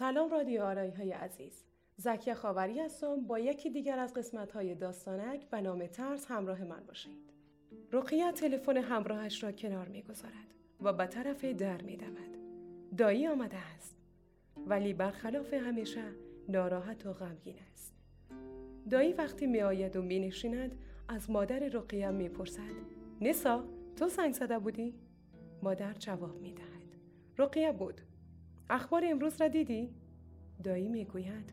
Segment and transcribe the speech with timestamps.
[0.00, 1.64] سلام رادیو آرایی های عزیز.
[1.96, 3.26] زکیه خاوری هستم.
[3.26, 7.32] با یکی دیگر از قسمت های داستانک به نام ترس همراه من باشید.
[7.92, 12.36] رقیه تلفن همراهش را کنار می‌گذارد و به طرف در می دود.
[12.96, 13.96] دایی آمده است.
[14.66, 16.04] ولی برخلاف همیشه
[16.48, 17.94] ناراحت و غمگین است.
[18.90, 20.78] دایی وقتی می آید و می نشیند
[21.08, 22.74] از مادر رقیه می پرسد
[23.20, 23.64] نسا
[23.96, 24.94] تو سنگ زده بودی؟
[25.62, 26.96] مادر جواب می دهد
[27.38, 28.00] رقیه بود.
[28.70, 29.90] اخبار امروز را دیدی؟
[30.64, 31.52] دایی می گوید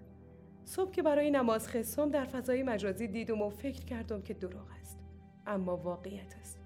[0.66, 5.00] صبح که برای نماز خصم در فضای مجازی دیدم و فکر کردم که دروغ است.
[5.48, 6.60] اما واقعیت است.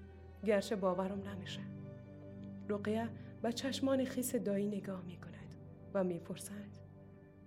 [0.44, 1.60] گرچه باورم نمیشه.
[2.68, 3.08] رقیه
[3.42, 5.54] به چشمان خیس دایی نگاه می کند
[5.94, 6.72] و می پرسد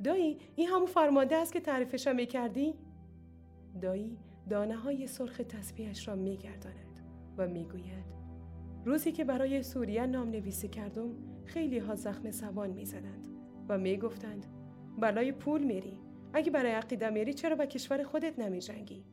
[0.04, 2.74] دایی این همون فرمانده است که تعریفش می کردی؟
[3.82, 4.18] دایی
[4.50, 7.00] دانه های سرخ تسبیحش را می گرداند
[7.38, 8.25] و می گوید
[8.86, 11.10] روزی که برای سوریه نام نویسی کردم
[11.46, 13.28] خیلی ها زخم سوان می زدند
[13.70, 14.46] و می گفتند
[15.00, 15.98] بلای پول میری
[16.34, 19.06] اگه برای عقیده میری چرا به کشور خودت نمی جنگی؟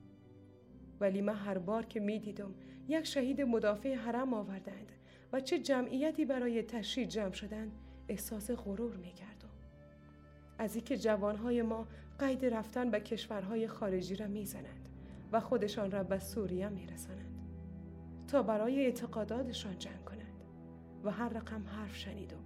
[1.00, 2.54] ولی من هر بار که می دیدم
[2.88, 4.92] یک شهید مدافع حرم آوردند
[5.32, 7.72] و چه جمعیتی برای تشریح جمع شدن
[8.08, 9.50] احساس غرور می کردم.
[10.58, 11.86] از اینکه جوانهای ما
[12.18, 14.88] قید رفتن به کشورهای خارجی را می‌زنند
[15.32, 17.41] و خودشان را به سوریه میرسانند
[18.32, 20.44] تا برای اعتقاداتشان جنگ کنند.
[21.04, 22.44] و هر رقم حرف شنیدم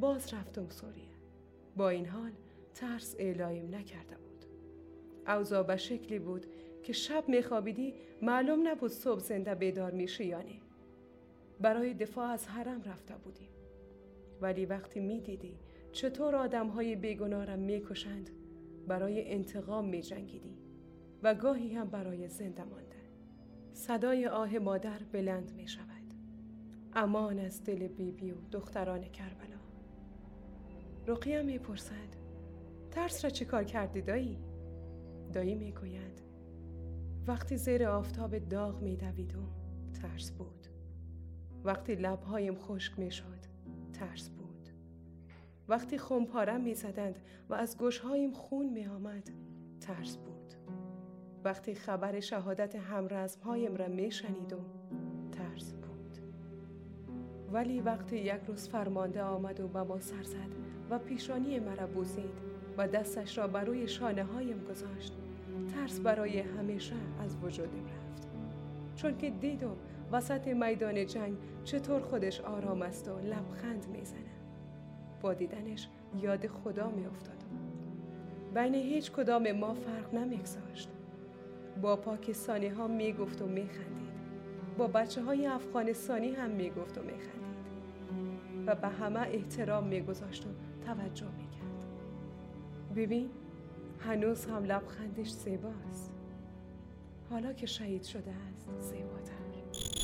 [0.00, 1.14] باز رفتم سوریه.
[1.76, 2.30] با این حال
[2.74, 4.44] ترس اعلایم نکرده بود.
[5.26, 6.46] اوضاع به شکلی بود
[6.82, 10.60] که شب میخوابیدی معلوم نبود صبح زنده بیدار میشی یا نه.
[11.60, 13.50] برای دفاع از حرم رفته بودیم.
[14.40, 15.58] ولی وقتی می‌دیدی
[15.92, 18.30] چطور آدم های بیگناه را می‌کشند
[18.88, 20.58] برای انتقام میجنگیدی
[21.22, 23.01] و گاهی هم برای زنده ماندن.
[23.72, 26.14] صدای آه مادر بلند می شود.
[26.92, 29.58] امان از دل بیبی بی و دختران کربلا.
[31.06, 32.16] رقیه می پرسد
[32.90, 34.38] ترس را چه کار کردی دایی؟
[35.32, 36.22] دایی می گوید
[37.26, 39.48] وقتی زیر آفتاب داغ می دویدم
[40.02, 40.66] ترس بود.
[41.64, 43.38] وقتی لبهایم خشک می شد
[43.92, 44.68] ترس بود.
[45.68, 47.18] وقتی خمپارم می زدند
[47.48, 49.30] و از گوشهایم خون می آمد
[49.80, 50.54] ترس بود.
[51.44, 54.64] وقتی خبر شهادت همرزمهایم را می شنیدم
[55.32, 56.18] ترس بود.
[57.52, 60.52] ولی وقتی یک روز فرمانده آمد و به ما سر زد
[60.90, 65.12] و پیشانی مرا بوسید و دستش را بر روی شانه هایم گذاشت
[65.74, 66.94] ترس برای همیشه
[67.24, 68.28] از وجودم رفت.
[68.96, 69.76] چون که دیدم
[70.12, 74.20] وسط میدان جنگ چطور خودش آرام است و لبخند می‌زنه
[75.20, 75.88] با دیدنش
[76.22, 77.42] یاد خدا می افتادم
[78.54, 80.88] بین هیچ کدام ما فرق نمیگذاشت.
[81.82, 84.12] با پاکستانی ها می گفت و می خندید
[84.78, 87.52] با بچه های افغانستانی هم می گفت و می خندید
[88.66, 90.48] و به همه احترام می گذاشت و
[90.86, 91.86] توجه می کرد
[92.96, 93.30] ببین
[94.00, 96.12] هنوز هم لبخندش زیباست.
[97.30, 100.01] حالا که شهید شده است زیباتر.